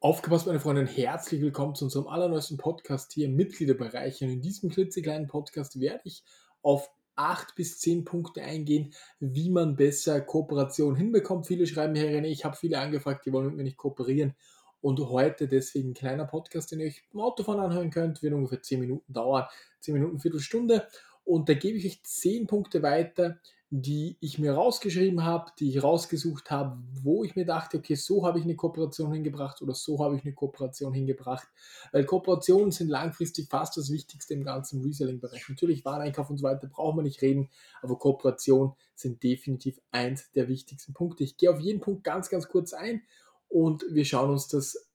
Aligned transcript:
Aufgepasst, 0.00 0.46
meine 0.46 0.60
Freunde, 0.60 0.84
herzlich 0.84 1.40
willkommen 1.40 1.74
zu 1.74 1.86
unserem 1.86 2.06
allerneuesten 2.06 2.58
Podcast 2.58 3.14
hier 3.14 3.28
im 3.28 3.34
Mitgliederbereich. 3.34 4.22
Und 4.22 4.28
in 4.28 4.42
diesem 4.42 4.68
klitzekleinen 4.68 5.26
Podcast 5.26 5.80
werde 5.80 6.02
ich 6.04 6.22
auf 6.60 6.90
acht 7.14 7.54
bis 7.54 7.78
zehn 7.78 8.04
Punkte 8.04 8.42
eingehen, 8.42 8.92
wie 9.20 9.48
man 9.48 9.74
besser 9.74 10.20
Kooperation 10.20 10.96
hinbekommt. 10.96 11.46
Viele 11.46 11.66
schreiben 11.66 11.94
mir, 11.94 12.10
René, 12.10 12.26
ich 12.26 12.44
habe 12.44 12.56
viele 12.56 12.78
angefragt, 12.78 13.24
die 13.24 13.32
wollen 13.32 13.46
mit 13.46 13.56
mir 13.56 13.62
nicht 13.62 13.78
kooperieren. 13.78 14.36
Und 14.82 15.00
heute 15.00 15.48
deswegen 15.48 15.90
ein 15.90 15.94
kleiner 15.94 16.26
Podcast, 16.26 16.70
den 16.70 16.80
ihr 16.80 16.88
euch 16.88 17.02
im 17.14 17.20
Autofahren 17.20 17.60
anhören 17.60 17.90
könnt, 17.90 18.22
wird 18.22 18.34
ungefähr 18.34 18.60
zehn 18.60 18.80
Minuten 18.80 19.10
dauern, 19.14 19.46
zehn 19.80 19.94
Minuten, 19.94 20.20
Viertelstunde. 20.20 20.86
Und 21.24 21.48
da 21.48 21.54
gebe 21.54 21.78
ich 21.78 21.86
euch 21.86 22.02
zehn 22.04 22.46
Punkte 22.46 22.82
weiter, 22.82 23.40
die 23.70 24.16
ich 24.20 24.38
mir 24.38 24.52
rausgeschrieben 24.52 25.24
habe, 25.24 25.50
die 25.58 25.70
ich 25.70 25.82
rausgesucht 25.82 26.52
habe, 26.52 26.78
wo 27.02 27.24
ich 27.24 27.34
mir 27.34 27.44
dachte, 27.44 27.78
okay, 27.78 27.96
so 27.96 28.24
habe 28.24 28.38
ich 28.38 28.44
eine 28.44 28.54
Kooperation 28.54 29.12
hingebracht 29.12 29.60
oder 29.60 29.74
so 29.74 29.98
habe 29.98 30.16
ich 30.16 30.22
eine 30.22 30.34
Kooperation 30.34 30.94
hingebracht. 30.94 31.48
Weil 31.90 32.04
Kooperationen 32.04 32.70
sind 32.70 32.88
langfristig 32.88 33.48
fast 33.48 33.76
das 33.76 33.90
Wichtigste 33.90 34.34
im 34.34 34.44
ganzen 34.44 34.82
Reselling-Bereich. 34.82 35.48
Natürlich 35.48 35.84
Wareneinkauf 35.84 36.30
und 36.30 36.38
so 36.38 36.44
weiter 36.44 36.68
brauchen 36.68 36.98
wir 36.98 37.02
nicht 37.02 37.22
reden, 37.22 37.50
aber 37.82 37.98
Kooperationen 37.98 38.74
sind 38.94 39.24
definitiv 39.24 39.80
eins 39.90 40.30
der 40.30 40.48
wichtigsten 40.48 40.94
Punkte. 40.94 41.24
Ich 41.24 41.36
gehe 41.36 41.50
auf 41.50 41.58
jeden 41.58 41.80
Punkt 41.80 42.04
ganz, 42.04 42.30
ganz 42.30 42.48
kurz 42.48 42.72
ein 42.72 43.02
und 43.48 43.84
wir 43.90 44.04
schauen 44.04 44.30
uns 44.30 44.46
das 44.46 44.88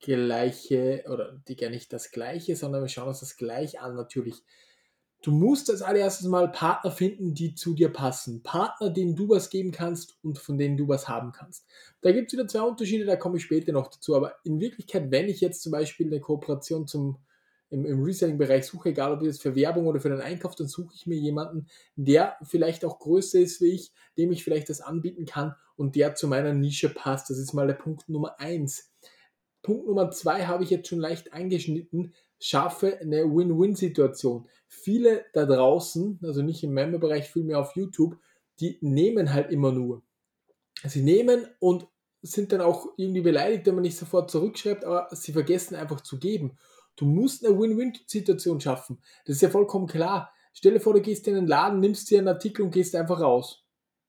gleiche 0.00 1.04
oder 1.08 1.40
die 1.46 1.54
gar 1.54 1.70
nicht 1.70 1.92
das 1.92 2.10
gleiche, 2.10 2.56
sondern 2.56 2.82
wir 2.82 2.88
schauen 2.88 3.08
uns 3.08 3.20
das 3.20 3.36
gleich 3.36 3.80
an 3.80 3.94
natürlich 3.94 4.42
Du 5.26 5.32
musst 5.32 5.68
als 5.70 5.82
allererstes 5.82 6.28
mal 6.28 6.52
Partner 6.52 6.92
finden, 6.92 7.34
die 7.34 7.56
zu 7.56 7.74
dir 7.74 7.88
passen. 7.88 8.44
Partner, 8.44 8.90
denen 8.90 9.16
du 9.16 9.28
was 9.28 9.50
geben 9.50 9.72
kannst 9.72 10.16
und 10.22 10.38
von 10.38 10.56
denen 10.56 10.76
du 10.76 10.86
was 10.86 11.08
haben 11.08 11.32
kannst. 11.32 11.66
Da 12.00 12.12
gibt 12.12 12.28
es 12.28 12.38
wieder 12.38 12.46
zwei 12.46 12.60
Unterschiede, 12.60 13.06
da 13.06 13.16
komme 13.16 13.38
ich 13.38 13.42
später 13.42 13.72
noch 13.72 13.88
dazu. 13.88 14.14
Aber 14.14 14.36
in 14.44 14.60
Wirklichkeit, 14.60 15.10
wenn 15.10 15.28
ich 15.28 15.40
jetzt 15.40 15.62
zum 15.62 15.72
Beispiel 15.72 16.06
eine 16.06 16.20
Kooperation 16.20 16.86
zum, 16.86 17.18
im, 17.70 17.84
im 17.86 18.04
Reselling-Bereich 18.04 18.66
suche, 18.66 18.90
egal 18.90 19.14
ob 19.14 19.22
jetzt 19.22 19.42
für 19.42 19.56
Werbung 19.56 19.88
oder 19.88 19.98
für 19.98 20.10
den 20.10 20.20
Einkauf, 20.20 20.54
dann 20.54 20.68
suche 20.68 20.94
ich 20.94 21.08
mir 21.08 21.18
jemanden, 21.18 21.66
der 21.96 22.36
vielleicht 22.44 22.84
auch 22.84 23.00
größer 23.00 23.40
ist 23.40 23.60
wie 23.60 23.72
ich, 23.72 23.92
dem 24.16 24.30
ich 24.30 24.44
vielleicht 24.44 24.68
das 24.68 24.80
anbieten 24.80 25.26
kann 25.26 25.56
und 25.74 25.96
der 25.96 26.14
zu 26.14 26.28
meiner 26.28 26.52
Nische 26.52 26.88
passt. 26.88 27.30
Das 27.30 27.38
ist 27.38 27.52
mal 27.52 27.66
der 27.66 27.74
Punkt 27.74 28.08
Nummer 28.08 28.38
eins. 28.38 28.92
Punkt 29.62 29.88
Nummer 29.88 30.12
zwei 30.12 30.46
habe 30.46 30.62
ich 30.62 30.70
jetzt 30.70 30.86
schon 30.86 31.00
leicht 31.00 31.32
angeschnitten 31.32 32.14
schaffe 32.40 32.98
eine 33.00 33.24
Win-Win-Situation. 33.24 34.48
Viele 34.68 35.24
da 35.32 35.46
draußen, 35.46 36.20
also 36.22 36.42
nicht 36.42 36.62
im 36.62 36.72
Member-Bereich, 36.72 37.30
vielmehr 37.30 37.60
auf 37.60 37.76
YouTube, 37.76 38.18
die 38.60 38.78
nehmen 38.80 39.32
halt 39.32 39.50
immer 39.50 39.72
nur. 39.72 40.02
Sie 40.84 41.02
nehmen 41.02 41.46
und 41.58 41.86
sind 42.22 42.52
dann 42.52 42.60
auch 42.60 42.86
irgendwie 42.96 43.20
beleidigt, 43.20 43.66
wenn 43.66 43.74
man 43.74 43.82
nicht 43.82 43.96
sofort 43.96 44.30
zurückschreibt, 44.30 44.84
aber 44.84 45.08
sie 45.12 45.32
vergessen 45.32 45.76
einfach 45.76 46.00
zu 46.00 46.18
geben. 46.18 46.58
Du 46.96 47.04
musst 47.04 47.44
eine 47.44 47.58
Win-Win-Situation 47.58 48.60
schaffen. 48.60 48.98
Das 49.24 49.36
ist 49.36 49.42
ja 49.42 49.50
vollkommen 49.50 49.86
klar. 49.86 50.32
Stell 50.52 50.72
dir 50.72 50.80
vor, 50.80 50.94
du 50.94 51.02
gehst 51.02 51.28
in 51.28 51.34
den 51.34 51.46
Laden, 51.46 51.80
nimmst 51.80 52.10
dir 52.10 52.18
einen 52.18 52.28
Artikel 52.28 52.62
und 52.62 52.70
gehst 52.70 52.94
einfach 52.94 53.20
raus 53.20 53.65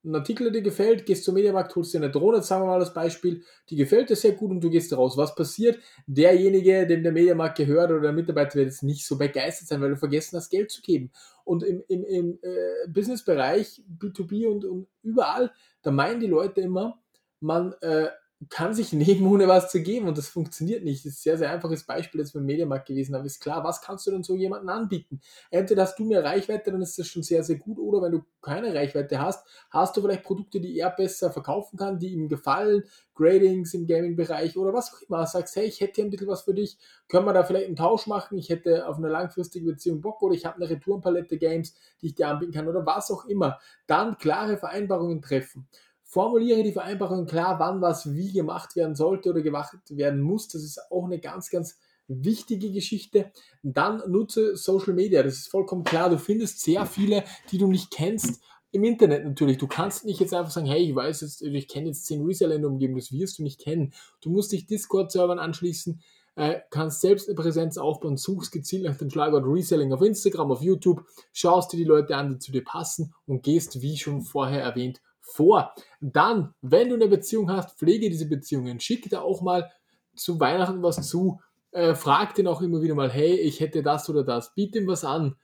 ein 0.08 0.16
Artikel, 0.16 0.46
der 0.46 0.62
dir 0.62 0.62
gefällt, 0.62 1.06
gehst 1.06 1.26
zum 1.26 1.36
Mediamarkt, 1.36 1.76
holst 1.76 1.94
dir 1.94 1.98
eine 1.98 2.10
Drohne, 2.10 2.42
sagen 2.42 2.64
wir 2.64 2.68
mal 2.68 2.80
das 2.80 2.94
Beispiel, 2.94 3.44
die 3.70 3.76
gefällt 3.76 4.10
dir 4.10 4.16
sehr 4.16 4.32
gut 4.32 4.52
und 4.52 4.62
du 4.62 4.70
gehst 4.70 4.96
raus. 4.96 5.18
Was 5.18 5.36
passiert? 5.36 5.80
Derjenige, 6.08 6.88
dem 6.88 7.04
der 7.04 7.12
Mediamarkt 7.12 7.58
gehört 7.58 7.92
oder 7.92 8.02
der 8.02 8.14
Mitarbeiter 8.14 8.56
wird 8.56 8.68
jetzt 8.68 8.84
nicht 8.84 9.06
so 9.06 9.18
begeistert 9.18 9.68
sein, 9.68 9.82
weil 9.82 9.90
du 9.90 9.98
vergessen 9.98 10.38
hast, 10.38 10.50
Geld 10.50 10.72
zu 10.72 10.82
geben. 10.82 11.12
Und 11.44 11.64
im, 11.64 11.84
im, 11.88 12.04
im 12.06 12.40
äh, 12.42 12.88
Businessbereich, 12.88 13.82
B2B 14.00 14.48
und, 14.48 14.66
und 14.66 14.88
überall, 15.04 15.52
da 15.82 15.92
meinen 15.92 16.20
die 16.20 16.28
Leute 16.28 16.62
immer, 16.62 17.00
man 17.40 17.74
äh, 17.82 18.08
kann 18.50 18.74
sich 18.74 18.94
nehmen, 18.94 19.26
ohne 19.28 19.48
was 19.48 19.72
zu 19.72 19.82
geben 19.82 20.08
und 20.08 20.18
das 20.18 20.28
funktioniert 20.30 20.84
nicht. 20.84 21.06
Das 21.06 21.14
ist 21.14 21.20
ein 21.20 21.24
sehr, 21.24 21.38
sehr 21.38 21.52
einfaches 21.52 21.84
Beispiel 21.84 22.22
jetzt 22.22 22.34
beim 22.34 22.46
Mediamarkt 22.46 22.88
gewesen, 22.88 23.16
aber 23.16 23.26
ist 23.26 23.40
klar, 23.40 23.64
was 23.64 23.82
kannst 23.82 24.06
du 24.08 24.12
denn 24.12 24.24
so 24.24 24.36
jemandem 24.36 24.70
anbieten? 24.70 25.22
Entweder 25.50 25.84
hast 25.84 25.98
du 25.98 26.06
mehr 26.06 26.24
Reichweite, 26.24 26.72
dann 26.72 26.82
ist 26.82 26.98
das 26.98 27.08
schon 27.08 27.24
sehr, 27.24 27.44
sehr 27.44 27.58
gut, 27.58 27.80
oder 27.80 28.02
wenn 28.02 28.12
du 28.12 28.24
keine 28.42 28.74
Reichweite 28.74 29.20
hast, 29.20 29.46
hast 29.72 29.98
du 29.98 30.02
vielleicht 30.02 30.24
Produkte, 30.24 30.60
die 30.62 30.78
er 30.78 30.92
besser 30.92 31.32
verkaufen 31.32 31.78
kann, 31.78 32.00
die 32.00 32.14
ihm 32.14 32.30
gefallen, 32.30 32.84
Gradings 33.16 33.74
im 33.74 33.88
Gaming-Bereich 33.88 34.56
oder 34.58 34.74
was 34.74 34.94
auch 34.94 35.02
immer. 35.02 35.26
Sagst, 35.26 35.56
hey, 35.56 35.66
ich 35.66 35.82
hätte 35.82 35.96
hier 35.96 36.06
ein 36.06 36.12
bisschen 36.12 36.28
was 36.28 36.44
für 36.44 36.54
dich, 36.54 36.78
können 37.08 37.26
wir 37.26 37.34
da 37.34 37.44
vielleicht 37.44 37.66
einen 37.66 37.76
Tausch 37.76 38.06
machen, 38.06 38.38
ich 38.38 38.50
hätte 38.50 38.88
auf 38.88 38.98
eine 38.98 39.10
langfristige 39.10 39.66
Beziehung 39.66 40.02
Bock 40.02 40.22
oder 40.22 40.36
ich 40.36 40.46
habe 40.46 40.58
eine 40.58 40.70
Retourenpalette 40.70 41.38
Games, 41.38 41.74
die 42.02 42.08
ich 42.08 42.16
dir 42.16 42.28
anbieten 42.28 42.54
kann 42.54 42.68
oder 42.68 42.86
was 42.86 43.10
auch 43.10 43.26
immer. 43.26 43.60
Dann 43.88 44.18
klare 44.18 44.58
Vereinbarungen 44.58 45.22
treffen. 45.22 45.68
Formuliere 46.10 46.64
die 46.64 46.72
Vereinbarung 46.72 47.26
klar, 47.26 47.60
wann 47.60 47.82
was 47.82 48.14
wie 48.14 48.32
gemacht 48.32 48.78
werden 48.78 48.96
sollte 48.96 49.30
oder 49.30 49.42
gemacht 49.42 49.76
werden 49.90 50.22
muss. 50.22 50.48
Das 50.48 50.64
ist 50.64 50.80
auch 50.90 51.04
eine 51.04 51.20
ganz, 51.20 51.50
ganz 51.50 51.78
wichtige 52.08 52.72
Geschichte. 52.72 53.30
Dann 53.62 54.02
nutze 54.10 54.56
Social 54.56 54.94
Media. 54.94 55.22
Das 55.22 55.34
ist 55.34 55.50
vollkommen 55.50 55.84
klar. 55.84 56.10
Du 56.10 56.18
findest 56.18 56.62
sehr 56.62 56.86
viele, 56.86 57.26
die 57.52 57.58
du 57.58 57.68
nicht 57.68 57.92
kennst. 57.92 58.42
Im 58.72 58.86
Internet 58.86 59.26
natürlich. 59.26 59.58
Du 59.58 59.68
kannst 59.68 60.06
nicht 60.06 60.22
jetzt 60.22 60.34
einfach 60.34 60.52
sagen, 60.52 60.68
hey, 60.68 60.82
ich 60.82 60.96
weiß 60.96 61.20
jetzt, 61.22 61.42
ich 61.42 61.68
kenne 61.68 61.88
jetzt 61.88 62.06
10 62.06 62.24
Reseller 62.24 62.56
in 62.56 62.62
der 62.62 62.72
Umgebung. 62.72 62.96
Das 62.96 63.12
wirst 63.12 63.40
du 63.40 63.44
nicht 63.44 63.60
kennen. 63.60 63.94
Du 64.22 64.30
musst 64.30 64.54
dich 64.54 64.66
Discord-Servern 64.66 65.40
anschließen, 65.40 66.02
äh, 66.36 66.62
kannst 66.70 67.02
selbst 67.02 67.28
eine 67.28 67.36
Präsenz 67.36 67.78
aufbauen, 67.78 68.16
suchst 68.16 68.54
gezielt 68.54 68.84
nach 68.84 68.98
dem 68.98 69.10
Schlagwort 69.10 69.46
Reselling 69.46 69.92
auf 69.92 70.02
Instagram, 70.02 70.52
auf 70.52 70.62
YouTube, 70.62 71.04
schaust 71.34 71.74
dir 71.74 71.78
die 71.78 71.84
Leute 71.84 72.16
an, 72.16 72.30
die 72.30 72.40
zu 72.40 72.54
dir 72.54 72.64
passen 72.64 73.14
und 73.26 73.44
gehst, 73.44 73.82
wie 73.82 73.98
schon 73.98 74.22
vorher 74.22 74.62
erwähnt, 74.62 75.02
vor. 75.34 75.74
Dann, 76.00 76.54
wenn 76.62 76.90
du 76.90 76.96
eine 76.96 77.08
Beziehung 77.08 77.52
hast, 77.52 77.78
pflege 77.78 78.10
diese 78.10 78.28
Beziehungen. 78.28 78.80
Schick 78.80 79.10
da 79.10 79.22
auch 79.22 79.42
mal 79.42 79.70
zu 80.16 80.40
Weihnachten 80.40 80.82
was 80.82 81.08
zu. 81.08 81.40
Äh, 81.72 81.96
frag 81.96 82.36
den 82.36 82.48
auch 82.48 82.62
immer 82.62 82.82
wieder 82.82 82.96
mal, 82.96 83.12
hey, 83.12 83.36
ich 83.36 83.60
hätte 83.60 83.84
das 83.84 84.10
oder 84.10 84.24
das. 84.24 84.54
Biet 84.56 84.76
ihm 84.76 84.88
was 84.88 85.04
an. 85.04 85.36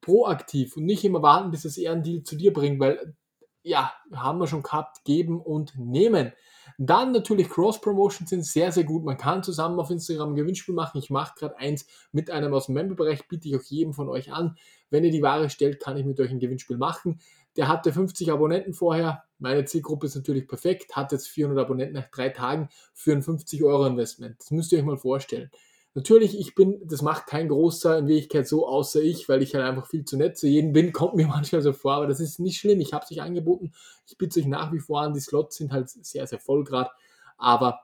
Proaktiv 0.00 0.76
und 0.76 0.84
nicht 0.84 1.04
immer 1.04 1.22
warten, 1.22 1.50
bis 1.50 1.62
das 1.62 1.78
eher 1.78 1.92
einen 1.92 2.02
Deal 2.02 2.22
zu 2.22 2.36
dir 2.36 2.52
bringt, 2.52 2.78
weil 2.78 3.14
ja, 3.62 3.92
haben 4.12 4.38
wir 4.38 4.46
schon 4.46 4.62
gehabt, 4.62 5.04
geben 5.04 5.40
und 5.40 5.78
nehmen. 5.78 6.32
Dann 6.78 7.12
natürlich 7.12 7.48
Cross-Promotions 7.48 8.30
sind 8.30 8.44
sehr, 8.44 8.72
sehr 8.72 8.84
gut. 8.84 9.04
Man 9.04 9.16
kann 9.16 9.42
zusammen 9.42 9.78
auf 9.78 9.90
Instagram 9.90 10.30
ein 10.30 10.34
Gewinnspiel 10.34 10.74
machen. 10.74 10.98
Ich 10.98 11.10
mache 11.10 11.34
gerade 11.38 11.56
eins 11.58 11.86
mit 12.10 12.30
einem 12.30 12.52
aus 12.52 12.66
dem 12.66 12.74
Memberbereich, 12.74 13.28
biete 13.28 13.48
ich 13.48 13.56
auch 13.56 13.62
jedem 13.62 13.92
von 13.92 14.08
euch 14.08 14.32
an. 14.32 14.56
Wenn 14.90 15.04
ihr 15.04 15.10
die 15.10 15.22
Ware 15.22 15.50
stellt, 15.50 15.80
kann 15.80 15.96
ich 15.96 16.04
mit 16.04 16.18
euch 16.20 16.30
ein 16.30 16.40
Gewinnspiel 16.40 16.76
machen. 16.76 17.20
Der 17.56 17.68
hatte 17.68 17.92
50 17.92 18.32
Abonnenten 18.32 18.74
vorher. 18.74 19.24
Meine 19.38 19.64
Zielgruppe 19.64 20.06
ist 20.06 20.16
natürlich 20.16 20.48
perfekt, 20.48 20.96
hat 20.96 21.12
jetzt 21.12 21.28
400 21.28 21.64
Abonnenten 21.64 21.94
nach 21.94 22.10
drei 22.10 22.30
Tagen 22.30 22.68
für 22.92 23.12
ein 23.12 23.22
50 23.22 23.62
Euro 23.62 23.86
Investment. 23.86 24.36
Das 24.40 24.50
müsst 24.50 24.72
ihr 24.72 24.78
euch 24.78 24.84
mal 24.84 24.96
vorstellen. 24.96 25.50
Natürlich, 25.96 26.38
ich 26.38 26.56
bin, 26.56 26.80
das 26.84 27.02
macht 27.02 27.26
kein 27.26 27.48
großer 27.48 27.98
in 27.98 28.08
Wirklichkeit 28.08 28.48
so, 28.48 28.66
außer 28.66 29.00
ich, 29.00 29.28
weil 29.28 29.42
ich 29.42 29.54
halt 29.54 29.64
einfach 29.64 29.86
viel 29.86 30.04
zu 30.04 30.16
nett 30.16 30.36
zu 30.36 30.48
jedem 30.48 30.72
bin, 30.72 30.92
kommt 30.92 31.14
mir 31.14 31.28
manchmal 31.28 31.62
so 31.62 31.72
vor, 31.72 31.94
aber 31.94 32.08
das 32.08 32.20
ist 32.20 32.40
nicht 32.40 32.58
schlimm. 32.58 32.80
Ich 32.80 32.92
habe 32.92 33.04
es 33.04 33.12
euch 33.12 33.22
angeboten. 33.22 33.72
Ich 34.06 34.18
bitte 34.18 34.40
euch 34.40 34.46
nach 34.46 34.72
wie 34.72 34.80
vor 34.80 35.02
an. 35.02 35.14
Die 35.14 35.20
Slots 35.20 35.56
sind 35.56 35.72
halt 35.72 35.88
sehr, 35.88 36.26
sehr 36.26 36.40
voll 36.40 36.64
gerade. 36.64 36.90
Aber 37.38 37.80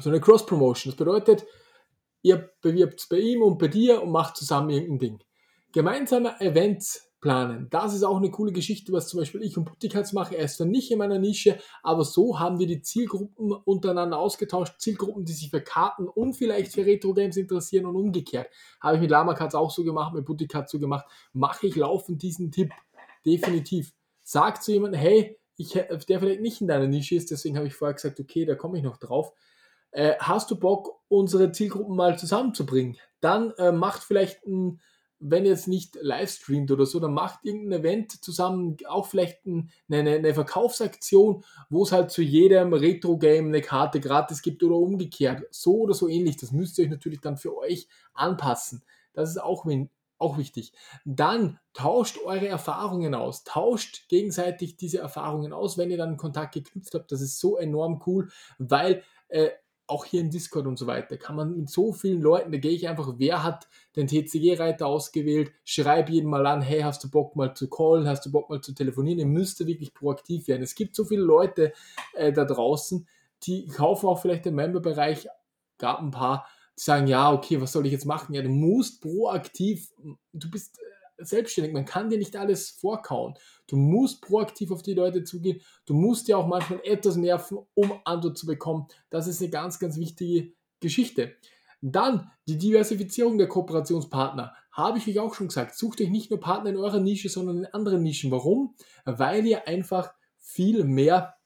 so 0.00 0.08
eine 0.10 0.20
Cross-Promotion, 0.20 0.90
das 0.90 0.96
bedeutet, 0.96 1.44
ihr 2.22 2.50
bewirbt 2.60 3.00
es 3.00 3.08
bei 3.08 3.18
ihm 3.18 3.42
und 3.42 3.58
bei 3.58 3.68
dir 3.68 4.02
und 4.02 4.10
macht 4.10 4.36
zusammen 4.36 4.70
irgendein 4.70 4.98
Ding. 4.98 5.24
Gemeinsame 5.72 6.40
Events 6.40 7.05
planen. 7.20 7.68
Das 7.70 7.94
ist 7.94 8.02
auch 8.02 8.18
eine 8.18 8.30
coole 8.30 8.52
Geschichte, 8.52 8.92
was 8.92 9.08
zum 9.08 9.20
Beispiel 9.20 9.42
ich 9.42 9.56
und 9.56 9.64
Putikats 9.64 10.12
mache. 10.12 10.36
Er 10.36 10.44
ist 10.44 10.56
zwar 10.56 10.66
nicht 10.66 10.90
in 10.90 10.98
meiner 10.98 11.18
Nische, 11.18 11.58
aber 11.82 12.04
so 12.04 12.38
haben 12.38 12.58
wir 12.58 12.66
die 12.66 12.82
Zielgruppen 12.82 13.52
untereinander 13.52 14.18
ausgetauscht. 14.18 14.78
Zielgruppen, 14.78 15.24
die 15.24 15.32
sich 15.32 15.50
für 15.50 15.60
Karten 15.60 16.08
und 16.08 16.34
vielleicht 16.34 16.72
für 16.72 16.84
Retro-Games 16.84 17.36
interessieren 17.36 17.86
und 17.86 17.96
umgekehrt. 17.96 18.48
Habe 18.80 18.96
ich 18.96 19.00
mit 19.00 19.10
Lamakats 19.10 19.54
auch 19.54 19.70
so 19.70 19.82
gemacht, 19.82 20.14
mit 20.14 20.24
Putikats 20.24 20.70
so 20.70 20.78
gemacht. 20.78 21.06
Mache 21.32 21.66
ich 21.66 21.76
laufend 21.76 22.22
diesen 22.22 22.50
Tipp. 22.50 22.70
Definitiv. 23.24 23.92
Sag 24.22 24.62
zu 24.62 24.72
jemandem, 24.72 25.00
hey, 25.00 25.38
ich, 25.56 25.72
der 25.72 26.20
vielleicht 26.20 26.40
nicht 26.40 26.60
in 26.60 26.68
deiner 26.68 26.86
Nische 26.86 27.14
ist, 27.14 27.30
deswegen 27.30 27.56
habe 27.56 27.66
ich 27.66 27.74
vorher 27.74 27.94
gesagt, 27.94 28.20
okay, 28.20 28.44
da 28.44 28.54
komme 28.54 28.78
ich 28.78 28.84
noch 28.84 28.98
drauf. 28.98 29.32
Äh, 29.90 30.14
hast 30.18 30.50
du 30.50 30.56
Bock, 30.56 31.00
unsere 31.08 31.52
Zielgruppen 31.52 31.96
mal 31.96 32.18
zusammenzubringen? 32.18 32.98
Dann 33.20 33.52
äh, 33.52 33.72
macht 33.72 34.02
vielleicht 34.02 34.46
ein 34.46 34.80
wenn 35.18 35.44
ihr 35.44 35.50
jetzt 35.50 35.68
nicht 35.68 35.96
live 36.00 36.30
streamt 36.30 36.70
oder 36.70 36.84
so, 36.84 37.00
dann 37.00 37.14
macht 37.14 37.40
irgendein 37.42 37.80
Event 37.80 38.24
zusammen, 38.24 38.76
auch 38.86 39.06
vielleicht 39.06 39.46
eine, 39.46 39.68
eine 39.88 40.34
Verkaufsaktion, 40.34 41.44
wo 41.70 41.84
es 41.84 41.92
halt 41.92 42.10
zu 42.10 42.22
jedem 42.22 42.72
Retro-Game 42.72 43.46
eine 43.46 43.62
Karte 43.62 44.00
gratis 44.00 44.42
gibt 44.42 44.62
oder 44.62 44.76
umgekehrt. 44.76 45.44
So 45.50 45.78
oder 45.78 45.94
so 45.94 46.08
ähnlich. 46.08 46.36
Das 46.36 46.52
müsst 46.52 46.78
ihr 46.78 46.84
euch 46.84 46.90
natürlich 46.90 47.20
dann 47.20 47.36
für 47.36 47.56
euch 47.56 47.88
anpassen. 48.12 48.82
Das 49.14 49.30
ist 49.30 49.38
auch, 49.38 49.66
auch 50.18 50.38
wichtig. 50.38 50.72
Dann 51.04 51.58
tauscht 51.72 52.18
eure 52.24 52.48
Erfahrungen 52.48 53.14
aus. 53.14 53.44
Tauscht 53.44 54.08
gegenseitig 54.08 54.76
diese 54.76 54.98
Erfahrungen 54.98 55.52
aus, 55.52 55.78
wenn 55.78 55.90
ihr 55.90 55.98
dann 55.98 56.18
Kontakt 56.18 56.54
geknüpft 56.54 56.94
habt. 56.94 57.10
Das 57.10 57.22
ist 57.22 57.40
so 57.40 57.56
enorm 57.56 58.02
cool, 58.06 58.30
weil 58.58 59.02
äh, 59.28 59.50
auch 59.88 60.04
hier 60.04 60.20
im 60.20 60.30
Discord 60.30 60.66
und 60.66 60.78
so 60.78 60.86
weiter, 60.86 61.16
kann 61.16 61.36
man 61.36 61.56
mit 61.56 61.70
so 61.70 61.92
vielen 61.92 62.20
Leuten, 62.20 62.50
da 62.50 62.58
gehe 62.58 62.72
ich 62.72 62.88
einfach, 62.88 63.14
wer 63.18 63.44
hat 63.44 63.68
den 63.94 64.08
TCG-Reiter 64.08 64.86
ausgewählt, 64.86 65.52
schreib 65.64 66.10
jeden 66.10 66.28
mal 66.28 66.46
an, 66.46 66.60
hey, 66.60 66.80
hast 66.80 67.04
du 67.04 67.10
Bock 67.10 67.36
mal 67.36 67.54
zu 67.54 67.68
callen, 67.68 68.08
hast 68.08 68.26
du 68.26 68.32
Bock 68.32 68.50
mal 68.50 68.60
zu 68.60 68.72
telefonieren, 68.72 69.20
ihr 69.20 69.26
müsst 69.26 69.64
wirklich 69.64 69.94
proaktiv 69.94 70.48
werden. 70.48 70.62
Es 70.62 70.74
gibt 70.74 70.96
so 70.96 71.04
viele 71.04 71.22
Leute 71.22 71.72
äh, 72.14 72.32
da 72.32 72.44
draußen, 72.44 73.06
die 73.44 73.66
kaufen 73.66 74.08
auch 74.08 74.20
vielleicht 74.20 74.44
den 74.44 74.56
Member-Bereich 74.56 75.28
gab 75.78 76.00
ein 76.00 76.10
paar, 76.10 76.46
die 76.76 76.82
sagen, 76.82 77.06
ja, 77.06 77.32
okay, 77.32 77.60
was 77.60 77.72
soll 77.72 77.86
ich 77.86 77.92
jetzt 77.92 78.06
machen? 78.06 78.34
Ja, 78.34 78.42
du 78.42 78.48
musst 78.48 79.02
proaktiv, 79.02 79.92
du 80.32 80.50
bist 80.50 80.78
äh, 80.78 80.82
selbstständig, 81.18 81.72
man 81.72 81.84
kann 81.84 82.10
dir 82.10 82.18
nicht 82.18 82.36
alles 82.36 82.70
vorkauen. 82.70 83.34
Du 83.66 83.76
musst 83.76 84.22
proaktiv 84.22 84.70
auf 84.70 84.82
die 84.82 84.94
Leute 84.94 85.24
zugehen, 85.24 85.60
du 85.86 85.94
musst 85.94 86.28
dir 86.28 86.38
auch 86.38 86.46
manchmal 86.46 86.80
etwas 86.84 87.16
nerven, 87.16 87.58
um 87.74 88.00
Antwort 88.04 88.38
zu 88.38 88.46
bekommen. 88.46 88.86
Das 89.10 89.26
ist 89.26 89.40
eine 89.40 89.50
ganz, 89.50 89.78
ganz 89.78 89.96
wichtige 89.98 90.52
Geschichte. 90.80 91.34
Dann 91.82 92.30
die 92.48 92.58
Diversifizierung 92.58 93.38
der 93.38 93.48
Kooperationspartner. 93.48 94.54
Habe 94.72 94.98
ich 94.98 95.08
euch 95.08 95.18
auch 95.18 95.34
schon 95.34 95.48
gesagt. 95.48 95.76
Sucht 95.76 96.00
euch 96.00 96.10
nicht 96.10 96.30
nur 96.30 96.40
Partner 96.40 96.70
in 96.70 96.76
eurer 96.76 97.00
Nische, 97.00 97.28
sondern 97.28 97.58
in 97.58 97.66
anderen 97.66 98.02
Nischen. 98.02 98.30
Warum? 98.30 98.74
Weil 99.04 99.46
ihr 99.46 99.68
einfach 99.68 100.12
viel 100.38 100.84
mehr 100.84 101.36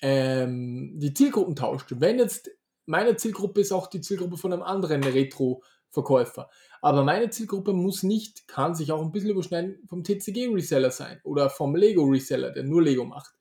ähm, 0.00 0.98
die 0.98 1.14
Zielgruppen 1.14 1.56
tauscht. 1.56 1.94
Wenn 1.96 2.18
jetzt 2.18 2.50
meine 2.86 3.16
Zielgruppe 3.16 3.60
ist 3.60 3.72
auch 3.72 3.86
die 3.86 4.00
Zielgruppe 4.00 4.36
von 4.36 4.52
einem 4.52 4.62
anderen 4.62 5.02
Retro-Verkäufer. 5.04 6.50
Aber 6.82 7.04
meine 7.04 7.30
Zielgruppe 7.30 7.72
muss 7.72 8.02
nicht, 8.02 8.48
kann 8.48 8.74
sich 8.74 8.90
auch 8.92 9.00
ein 9.00 9.12
bisschen 9.12 9.30
überschneiden 9.30 9.78
vom 9.86 10.02
TCG-Reseller 10.02 10.90
sein 10.90 11.20
oder 11.22 11.48
vom 11.48 11.76
Lego-Reseller, 11.76 12.50
der 12.50 12.64
nur 12.64 12.82
Lego 12.82 13.04
macht 13.04 13.32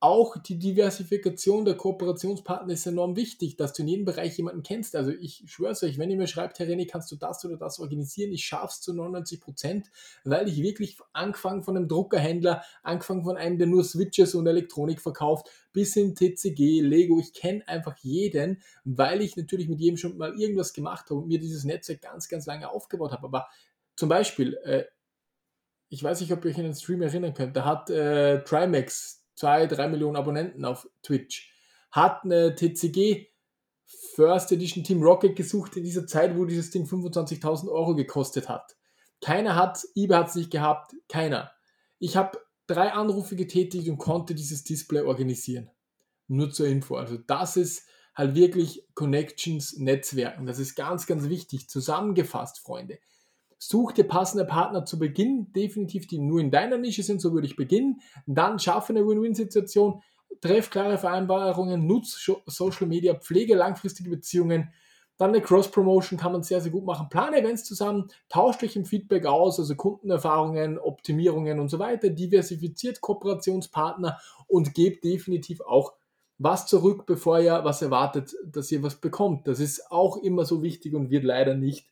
auch 0.00 0.36
die 0.36 0.60
Diversifikation 0.60 1.64
der 1.64 1.76
Kooperationspartner 1.76 2.72
ist 2.72 2.86
enorm 2.86 3.16
wichtig, 3.16 3.56
dass 3.56 3.72
du 3.72 3.82
in 3.82 3.88
jedem 3.88 4.04
Bereich 4.04 4.36
jemanden 4.36 4.62
kennst. 4.62 4.94
Also 4.94 5.10
ich 5.10 5.42
schwöre 5.46 5.72
es 5.72 5.82
euch, 5.82 5.98
wenn 5.98 6.08
ihr 6.08 6.16
mir 6.16 6.28
schreibt, 6.28 6.60
Herr 6.60 6.68
René, 6.68 6.88
kannst 6.88 7.10
du 7.10 7.16
das 7.16 7.44
oder 7.44 7.56
das 7.56 7.80
organisieren, 7.80 8.32
ich 8.32 8.44
schaffe 8.44 8.68
es 8.68 8.80
zu 8.80 8.94
99 8.94 9.40
Prozent, 9.40 9.90
weil 10.22 10.46
ich 10.46 10.62
wirklich 10.62 10.98
angefangen 11.12 11.64
von 11.64 11.76
einem 11.76 11.88
Druckerhändler, 11.88 12.62
angefangen 12.84 13.24
von 13.24 13.36
einem, 13.36 13.58
der 13.58 13.66
nur 13.66 13.82
Switches 13.82 14.36
und 14.36 14.46
Elektronik 14.46 15.00
verkauft, 15.00 15.50
bis 15.72 15.94
hin 15.94 16.14
TCG, 16.14 16.80
Lego, 16.80 17.18
ich 17.18 17.32
kenne 17.32 17.66
einfach 17.66 17.96
jeden, 17.98 18.62
weil 18.84 19.20
ich 19.20 19.36
natürlich 19.36 19.68
mit 19.68 19.80
jedem 19.80 19.96
schon 19.96 20.16
mal 20.16 20.38
irgendwas 20.38 20.74
gemacht 20.74 21.10
habe 21.10 21.20
und 21.20 21.26
mir 21.26 21.40
dieses 21.40 21.64
Netzwerk 21.64 22.02
ganz, 22.02 22.28
ganz 22.28 22.46
lange 22.46 22.70
aufgebaut 22.70 23.10
habe. 23.10 23.26
Aber 23.26 23.48
zum 23.96 24.08
Beispiel, 24.08 24.54
äh, 24.62 24.84
ich 25.88 26.04
weiß 26.04 26.20
nicht, 26.20 26.32
ob 26.32 26.44
ihr 26.44 26.52
euch 26.52 26.58
an 26.58 26.64
den 26.64 26.74
Stream 26.74 27.02
erinnern 27.02 27.34
könnt, 27.34 27.56
da 27.56 27.64
hat 27.64 27.90
äh, 27.90 28.44
Trimax 28.44 29.24
zwei, 29.38 29.66
drei 29.66 29.88
Millionen 29.88 30.16
Abonnenten 30.16 30.64
auf 30.64 30.88
Twitch. 31.02 31.52
Hat 31.90 32.24
eine 32.24 32.54
TCG 32.54 33.28
First 34.14 34.52
Edition 34.52 34.84
Team 34.84 35.02
Rocket 35.02 35.36
gesucht 35.36 35.76
in 35.76 35.84
dieser 35.84 36.06
Zeit, 36.06 36.36
wo 36.36 36.44
dieses 36.44 36.70
Ding 36.70 36.84
25.000 36.84 37.68
Euro 37.70 37.94
gekostet 37.94 38.48
hat. 38.48 38.76
Keiner 39.22 39.56
hat, 39.56 39.82
eBay 39.94 40.18
hat 40.18 40.28
es 40.28 40.34
nicht 40.34 40.50
gehabt, 40.50 40.94
keiner. 41.08 41.52
Ich 41.98 42.16
habe 42.16 42.38
drei 42.66 42.92
Anrufe 42.92 43.36
getätigt 43.36 43.88
und 43.88 43.98
konnte 43.98 44.34
dieses 44.34 44.64
Display 44.64 45.02
organisieren. 45.02 45.70
Nur 46.26 46.50
zur 46.50 46.66
Info. 46.66 46.96
Also 46.96 47.16
das 47.16 47.56
ist 47.56 47.86
halt 48.14 48.34
wirklich 48.34 48.86
Connections, 48.94 49.78
Netzwerken. 49.78 50.46
Das 50.46 50.58
ist 50.58 50.74
ganz, 50.74 51.06
ganz 51.06 51.28
wichtig. 51.28 51.68
Zusammengefasst, 51.70 52.58
Freunde. 52.58 52.98
Such 53.58 53.92
dir 53.92 54.04
passende 54.04 54.44
Partner 54.44 54.84
zu 54.84 54.98
Beginn, 54.98 55.52
definitiv 55.52 56.06
die 56.06 56.18
nur 56.18 56.40
in 56.40 56.50
deiner 56.50 56.78
Nische 56.78 57.02
sind, 57.02 57.20
so 57.20 57.32
würde 57.32 57.46
ich 57.46 57.56
beginnen. 57.56 58.00
Dann 58.26 58.58
schaffe 58.58 58.92
eine 58.92 59.06
Win-Win-Situation, 59.06 60.00
treff 60.40 60.70
klare 60.70 60.96
Vereinbarungen, 60.96 61.86
nutz 61.86 62.24
Social 62.46 62.86
Media, 62.86 63.14
pflege 63.14 63.56
langfristige 63.56 64.10
Beziehungen. 64.10 64.72
Dann 65.16 65.30
eine 65.30 65.42
Cross-Promotion 65.42 66.16
kann 66.16 66.30
man 66.30 66.44
sehr, 66.44 66.60
sehr 66.60 66.70
gut 66.70 66.84
machen. 66.84 67.08
Plane 67.08 67.38
Events 67.38 67.64
zusammen, 67.64 68.08
tauscht 68.28 68.62
euch 68.62 68.76
im 68.76 68.84
Feedback 68.84 69.26
aus, 69.26 69.58
also 69.58 69.74
Kundenerfahrungen, 69.74 70.78
Optimierungen 70.78 71.58
und 71.58 71.68
so 71.68 71.80
weiter, 71.80 72.08
diversifiziert 72.08 73.00
Kooperationspartner 73.00 74.20
und 74.46 74.74
gebt 74.74 75.02
definitiv 75.02 75.60
auch 75.62 75.94
was 76.38 76.68
zurück, 76.68 77.04
bevor 77.06 77.40
ihr 77.40 77.64
was 77.64 77.82
erwartet, 77.82 78.32
dass 78.46 78.70
ihr 78.70 78.84
was 78.84 78.94
bekommt. 78.94 79.48
Das 79.48 79.58
ist 79.58 79.90
auch 79.90 80.18
immer 80.18 80.44
so 80.44 80.62
wichtig 80.62 80.94
und 80.94 81.10
wird 81.10 81.24
leider 81.24 81.54
nicht 81.54 81.88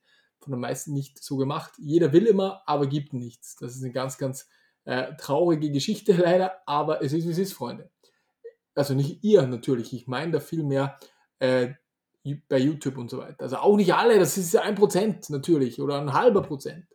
von 0.46 0.52
den 0.52 0.60
meisten 0.60 0.92
nicht 0.92 1.22
so 1.22 1.36
gemacht. 1.36 1.72
Jeder 1.76 2.12
will 2.12 2.26
immer, 2.26 2.62
aber 2.66 2.86
gibt 2.86 3.12
nichts. 3.12 3.56
Das 3.56 3.74
ist 3.74 3.82
eine 3.82 3.92
ganz, 3.92 4.16
ganz 4.16 4.48
äh, 4.84 5.16
traurige 5.16 5.72
Geschichte 5.72 6.12
leider, 6.16 6.62
aber 6.66 7.02
es 7.02 7.12
ist, 7.12 7.26
wie 7.26 7.32
es 7.32 7.38
ist, 7.38 7.52
Freunde. 7.52 7.90
Also 8.76 8.94
nicht 8.94 9.24
ihr 9.24 9.42
natürlich, 9.42 9.92
ich 9.92 10.06
meine 10.06 10.32
da 10.32 10.40
viel 10.40 10.62
mehr 10.62 10.96
äh, 11.40 11.74
bei 12.48 12.58
YouTube 12.58 12.96
und 12.96 13.10
so 13.10 13.18
weiter. 13.18 13.42
Also 13.42 13.56
auch 13.56 13.76
nicht 13.76 13.92
alle, 13.92 14.20
das 14.20 14.38
ist 14.38 14.56
ein 14.56 14.76
Prozent 14.76 15.28
natürlich 15.30 15.80
oder 15.80 16.00
ein 16.00 16.12
halber 16.12 16.42
Prozent. 16.42 16.86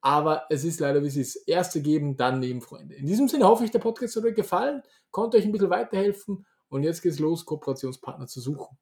Aber 0.00 0.44
es 0.50 0.62
ist 0.62 0.78
leider, 0.78 1.02
wie 1.02 1.08
es 1.08 1.16
ist. 1.16 1.48
Erste 1.48 1.82
geben, 1.82 2.16
dann 2.16 2.38
nehmen, 2.38 2.60
Freunde. 2.60 2.94
In 2.94 3.06
diesem 3.06 3.26
Sinne 3.26 3.48
hoffe 3.48 3.64
ich, 3.64 3.72
der 3.72 3.80
Podcast 3.80 4.14
hat 4.14 4.24
euch 4.24 4.36
gefallen, 4.36 4.82
konnte 5.10 5.36
euch 5.36 5.44
ein 5.44 5.50
bisschen 5.50 5.70
weiterhelfen 5.70 6.46
und 6.68 6.84
jetzt 6.84 7.02
geht 7.02 7.12
es 7.12 7.18
los, 7.18 7.44
Kooperationspartner 7.44 8.28
zu 8.28 8.40
suchen. 8.40 8.78